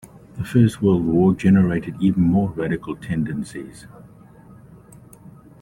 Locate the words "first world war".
0.43-1.35